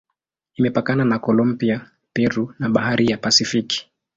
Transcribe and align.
Imepakana 0.59 1.05
na 1.05 1.19
Kolombia, 1.19 1.87
Peru 2.13 2.53
na 2.59 2.69
Bahari 2.69 3.05
ya 3.05 3.17
Pasifiki. 3.17 3.89